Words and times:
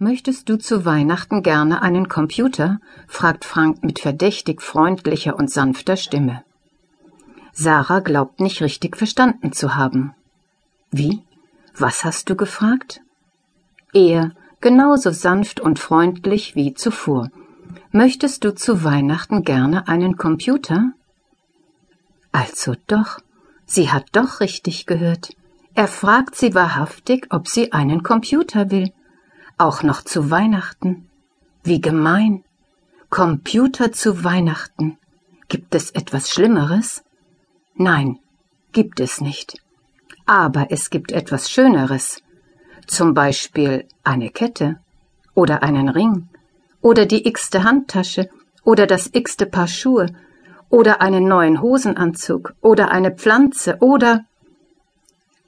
Möchtest 0.00 0.48
du 0.48 0.58
zu 0.58 0.84
Weihnachten 0.84 1.42
gerne 1.42 1.82
einen 1.82 2.08
Computer? 2.08 2.78
fragt 3.08 3.44
Frank 3.44 3.82
mit 3.82 3.98
verdächtig 3.98 4.62
freundlicher 4.62 5.36
und 5.36 5.50
sanfter 5.50 5.96
Stimme. 5.96 6.44
Sarah 7.52 7.98
glaubt 7.98 8.38
nicht 8.38 8.62
richtig 8.62 8.96
verstanden 8.96 9.52
zu 9.52 9.74
haben. 9.74 10.14
Wie? 10.92 11.24
Was 11.76 12.04
hast 12.04 12.30
du 12.30 12.36
gefragt? 12.36 13.00
Er, 13.92 14.30
genauso 14.60 15.10
sanft 15.10 15.58
und 15.58 15.80
freundlich 15.80 16.54
wie 16.54 16.74
zuvor. 16.74 17.30
Möchtest 17.90 18.44
du 18.44 18.54
zu 18.54 18.84
Weihnachten 18.84 19.42
gerne 19.42 19.88
einen 19.88 20.16
Computer? 20.16 20.92
Also 22.30 22.76
doch, 22.86 23.18
sie 23.66 23.90
hat 23.90 24.06
doch 24.12 24.38
richtig 24.38 24.86
gehört. 24.86 25.30
Er 25.74 25.88
fragt 25.88 26.36
sie 26.36 26.54
wahrhaftig, 26.54 27.26
ob 27.30 27.48
sie 27.48 27.72
einen 27.72 28.04
Computer 28.04 28.70
will. 28.70 28.92
Auch 29.58 29.82
noch 29.82 30.02
zu 30.02 30.30
Weihnachten. 30.30 31.08
Wie 31.64 31.80
gemein. 31.80 32.44
Computer 33.10 33.90
zu 33.90 34.22
Weihnachten. 34.22 34.98
Gibt 35.48 35.74
es 35.74 35.90
etwas 35.90 36.30
Schlimmeres? 36.30 37.02
Nein, 37.74 38.20
gibt 38.70 39.00
es 39.00 39.20
nicht. 39.20 39.60
Aber 40.26 40.68
es 40.70 40.90
gibt 40.90 41.10
etwas 41.10 41.50
Schöneres. 41.50 42.22
Zum 42.86 43.14
Beispiel 43.14 43.88
eine 44.04 44.30
Kette 44.30 44.78
oder 45.34 45.64
einen 45.64 45.88
Ring 45.88 46.28
oder 46.80 47.04
die 47.04 47.26
x-te 47.26 47.64
Handtasche 47.64 48.30
oder 48.62 48.86
das 48.86 49.10
x-te 49.12 49.46
Paar 49.46 49.66
Schuhe 49.68 50.06
oder 50.70 51.00
einen 51.00 51.26
neuen 51.26 51.60
Hosenanzug 51.60 52.54
oder 52.60 52.92
eine 52.92 53.10
Pflanze 53.10 53.78
oder 53.80 54.24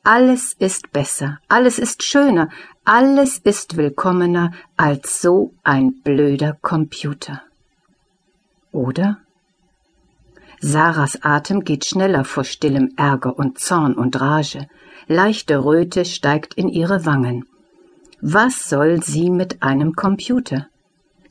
alles 0.03 0.55
ist 0.59 0.93
besser, 0.93 1.39
alles 1.49 1.79
ist 1.79 2.03
schöner, 2.03 2.49
alles 2.85 3.39
ist 3.39 3.77
willkommener 3.77 4.53
als 4.77 5.21
so 5.21 5.53
ein 5.63 6.01
blöder 6.03 6.57
Computer. 6.63 7.43
Oder? 8.73 9.19
Sarahs 10.61 11.23
Atem 11.23 11.61
geht 11.65 11.85
schneller 11.85 12.25
vor 12.25 12.45
stillem 12.45 12.93
Ärger 12.97 13.39
und 13.39 13.59
Zorn 13.59 13.95
und 13.95 14.21
Rage. 14.21 14.67
Leichte 15.07 15.65
Röte 15.65 16.05
steigt 16.05 16.55
in 16.55 16.69
ihre 16.69 17.07
Wangen. 17.07 17.45
Was 18.21 18.69
soll 18.69 19.03
sie 19.03 19.31
mit 19.31 19.63
einem 19.63 19.95
Computer? 19.95 20.67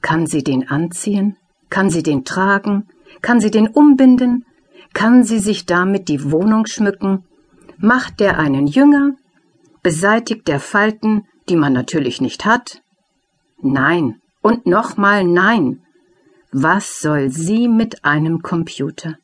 Kann 0.02 0.27
sie 0.27 0.44
den 0.44 0.67
anziehen? 0.70 1.38
Kann 1.70 1.89
sie 1.89 2.03
den 2.03 2.25
tragen? 2.25 2.88
Kann 3.22 3.39
sie 3.39 3.52
den 3.52 3.67
umbinden? 3.67 4.45
Kann 4.94 5.23
sie 5.23 5.39
sich 5.39 5.66
damit 5.66 6.09
die 6.09 6.31
Wohnung 6.31 6.66
schmücken? 6.66 7.23
Macht 7.77 8.20
der 8.20 8.39
einen 8.39 8.66
jünger? 8.66 9.11
Beseitigt 9.83 10.47
der 10.47 10.59
Falten, 10.59 11.25
die 11.50 11.55
man 11.55 11.73
natürlich 11.73 12.22
nicht 12.22 12.45
hat? 12.45 12.81
Nein 13.61 14.22
und 14.42 14.66
nochmal 14.66 15.23
nein. 15.23 15.81
Was 16.52 17.02
soll 17.02 17.30
sie 17.30 17.67
mit 17.67 18.05
einem 18.05 18.42
Computer? 18.42 19.17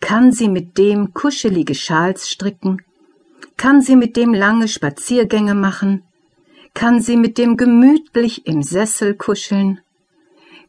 Kann 0.00 0.32
sie 0.32 0.48
mit 0.48 0.78
dem 0.78 1.14
kuschelige 1.14 1.74
Schals 1.74 2.28
stricken? 2.28 2.82
Kann 3.56 3.80
sie 3.80 3.96
mit 3.96 4.16
dem 4.16 4.34
lange 4.34 4.68
Spaziergänge 4.68 5.54
machen? 5.54 6.02
Kann 6.74 7.00
sie 7.00 7.16
mit 7.16 7.38
dem 7.38 7.56
gemütlich 7.56 8.46
im 8.46 8.62
Sessel 8.62 9.14
kuscheln? 9.14 9.80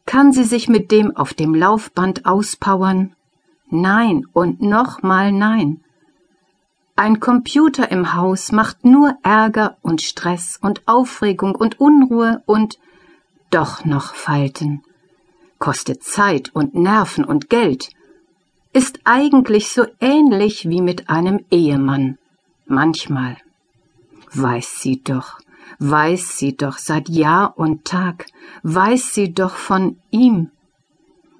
Kann 0.06 0.32
sie 0.32 0.44
sich 0.44 0.68
mit 0.68 0.90
dem 0.90 1.16
auf 1.16 1.34
dem 1.34 1.54
Laufband 1.54 2.26
auspowern? 2.26 3.14
Nein 3.68 4.24
und 4.32 4.60
nochmal 4.60 5.30
nein. 5.30 5.84
Ein 7.00 7.18
Computer 7.18 7.90
im 7.90 8.12
Haus 8.12 8.52
macht 8.52 8.84
nur 8.84 9.16
Ärger 9.22 9.78
und 9.80 10.02
Stress 10.02 10.58
und 10.60 10.86
Aufregung 10.86 11.54
und 11.54 11.80
Unruhe 11.80 12.42
und 12.44 12.78
doch 13.48 13.86
noch 13.86 14.14
Falten. 14.14 14.82
Kostet 15.58 16.02
Zeit 16.02 16.50
und 16.52 16.74
Nerven 16.74 17.24
und 17.24 17.48
Geld. 17.48 17.88
Ist 18.74 19.00
eigentlich 19.04 19.70
so 19.70 19.86
ähnlich 19.98 20.68
wie 20.68 20.82
mit 20.82 21.08
einem 21.08 21.42
Ehemann. 21.50 22.18
Manchmal. 22.66 23.38
Weiß 24.34 24.82
sie 24.82 25.02
doch, 25.02 25.40
weiß 25.78 26.36
sie 26.36 26.54
doch 26.54 26.76
seit 26.76 27.08
Jahr 27.08 27.56
und 27.56 27.86
Tag, 27.86 28.26
weiß 28.62 29.14
sie 29.14 29.32
doch 29.32 29.56
von 29.56 29.96
ihm. 30.10 30.50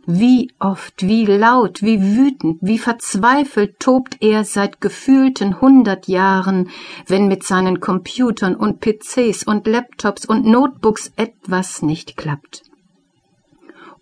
Wie 0.07 0.51
oft, 0.59 1.03
wie 1.07 1.27
laut, 1.27 1.83
wie 1.83 2.03
wütend, 2.03 2.59
wie 2.61 2.79
verzweifelt 2.79 3.79
tobt 3.81 4.17
er 4.21 4.45
seit 4.45 4.81
gefühlten 4.81 5.61
hundert 5.61 6.09
Jahren, 6.09 6.71
wenn 7.07 7.29
mit 7.29 7.45
seinen 7.45 7.81
Computern 7.81 8.55
und 8.57 8.81
PCs 8.81 9.45
und 9.45 9.67
Laptops 9.67 10.25
und 10.25 10.47
Notebooks 10.47 11.13
etwas 11.17 11.83
nicht 11.83 12.17
klappt. 12.17 12.63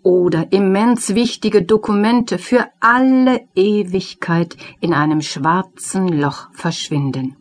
Oder 0.02 0.52
immens 0.52 1.14
wichtige 1.14 1.62
Dokumente 1.62 2.38
für 2.38 2.68
alle 2.78 3.40
Ewigkeit 3.56 4.56
in 4.80 4.94
einem 4.94 5.20
schwarzen 5.20 6.08
Loch 6.08 6.48
verschwinden 6.52 7.37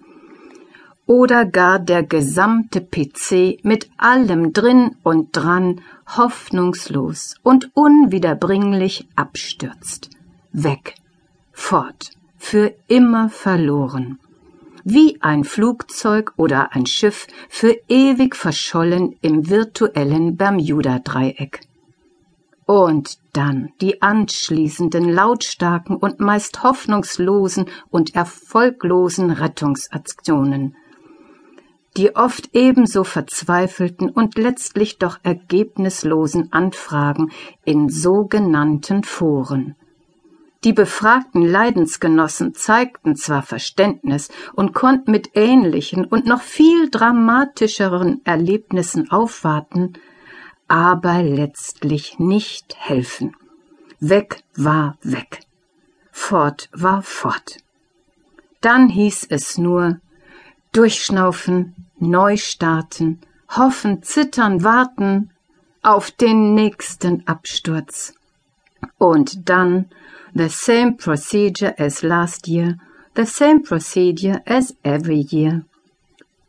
oder 1.08 1.46
gar 1.46 1.80
der 1.80 2.04
gesamte 2.04 2.82
PC 2.82 3.64
mit 3.64 3.90
allem 3.98 4.54
drin 4.54 4.96
und 5.04 5.30
dran 5.32 5.82
hoffnungslos 6.16 7.36
und 7.44 7.72
unwiederbringlich 7.74 9.08
abstürzt. 9.16 10.10
Weg, 10.52 10.96
fort, 11.54 12.12
für 12.38 12.74
immer 12.88 13.30
verloren. 13.30 14.20
Wie 14.84 15.22
ein 15.22 15.44
Flugzeug 15.44 16.34
oder 16.38 16.74
ein 16.74 16.86
Schiff 16.86 17.28
für 17.50 17.76
ewig 17.88 18.36
verschollen 18.36 19.16
im 19.22 19.50
virtuellen 19.50 20.38
Bermuda-Dreieck. 20.38 21.62
Und 22.66 23.18
dann 23.32 23.70
die 23.80 24.02
anschließenden 24.02 25.10
lautstarken 25.10 25.96
und 25.96 26.20
meist 26.20 26.64
hoffnungslosen 26.64 27.66
und 27.90 28.14
erfolglosen 28.14 29.30
Rettungsaktionen– 29.32 30.76
die 31.98 32.16
oft 32.16 32.50
ebenso 32.54 33.04
verzweifelten 33.04 34.10
und 34.10 34.38
letztlich 34.38 35.00
doch 35.00 35.18
ergebnislosen 35.24 36.54
Anfragen 36.54 37.32
in 37.66 37.90
sogenannten 37.90 39.04
Foren. 39.04 39.76
Die 40.64 40.74
befragten 40.74 41.42
Leidensgenossen 41.42 42.54
zeigten 42.54 43.16
zwar 43.16 43.42
Verständnis 43.42 44.30
und 44.54 44.74
konnten 44.74 45.12
mit 45.12 45.32
ähnlichen 45.34 46.06
und 46.06 46.26
noch 46.26 46.42
viel 46.42 46.90
dramatischeren 46.90 48.22
Erlebnissen 48.26 49.10
aufwarten, 49.10 49.94
aber 50.68 51.24
letztlich 51.24 52.20
nicht 52.20 52.76
helfen. 52.78 53.36
Weg 54.00 54.44
war 54.56 54.98
weg. 55.02 55.40
Fort 56.12 56.70
war 56.74 57.02
fort. 57.02 57.58
Dann 58.62 58.90
hieß 58.90 59.28
es 59.30 59.58
nur 59.58 60.00
Durchschnaufen, 60.74 61.87
neu 62.00 62.38
starten, 62.38 63.20
hoffen, 63.50 64.04
zittern, 64.04 64.64
warten 64.64 65.32
auf 65.82 66.12
den 66.12 66.54
nächsten 66.54 67.28
Absturz. 67.28 68.14
Und 68.98 69.50
dann 69.50 69.90
the 70.34 70.50
same 70.50 70.94
procedure 70.94 71.74
as 71.80 72.04
last 72.04 72.48
year, 72.48 72.78
the 73.16 73.26
same 73.26 73.62
procedure 73.62 74.42
as 74.46 74.76
every 74.84 75.26
year. 75.30 75.66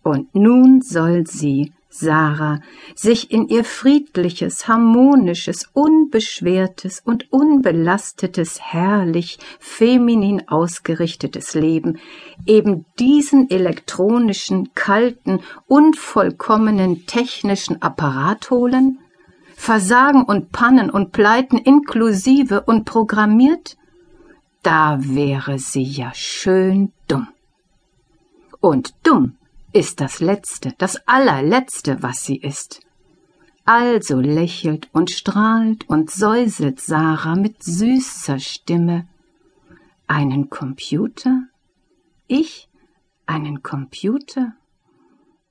Und 0.03 0.34
nun 0.34 0.81
soll 0.82 1.26
sie 1.26 1.72
Sarah 1.98 2.60
sich 2.94 3.31
in 3.31 3.48
ihr 3.48 3.64
friedliches, 3.64 4.69
harmonisches, 4.69 5.69
unbeschwertes 5.72 7.03
und 7.04 7.32
unbelastetes, 7.32 8.60
herrlich 8.60 9.38
feminin 9.59 10.48
ausgerichtetes 10.48 11.54
Leben 11.54 11.98
eben 12.47 12.84
diesen 12.98 13.50
elektronischen, 13.50 14.75
kalten, 14.75 15.41
unvollkommenen 15.66 17.06
technischen 17.06 17.82
Apparat 17.82 18.51
holen? 18.51 18.98
Versagen 19.56 20.22
und 20.22 20.53
Pannen 20.53 20.89
und 20.89 21.10
Pleiten 21.12 21.59
inklusive 21.59 22.62
und 22.62 22.84
programmiert? 22.84 23.77
Da 24.62 24.98
wäre 25.01 25.59
sie 25.59 25.83
ja 25.83 26.12
schön 26.15 26.92
dumm. 27.09 27.28
Und 28.60 28.94
dumm 29.03 29.38
ist 29.72 30.00
das 30.00 30.20
Letzte, 30.20 30.74
das 30.78 30.97
allerletzte, 31.06 32.03
was 32.03 32.24
sie 32.24 32.36
ist. 32.36 32.80
Also 33.65 34.18
lächelt 34.20 34.88
und 34.92 35.10
strahlt 35.10 35.88
und 35.88 36.10
säuselt 36.10 36.80
Sarah 36.80 37.36
mit 37.36 37.62
süßer 37.62 38.38
Stimme. 38.38 39.06
Einen 40.06 40.48
Computer? 40.48 41.42
Ich? 42.26 42.68
Einen 43.26 43.62
Computer? 43.62 44.54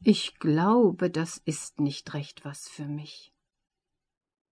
Ich 0.03 0.39
glaube, 0.39 1.11
das 1.11 1.41
ist 1.45 1.79
nicht 1.79 2.13
recht 2.15 2.43
was 2.43 2.67
für 2.67 2.85
mich. 2.85 3.31